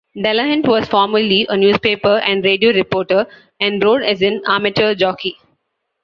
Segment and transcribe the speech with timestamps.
[0.17, 3.27] Delahunt was formerly a newspaper and radio reporter
[3.59, 5.37] and rode as an amateur jockey.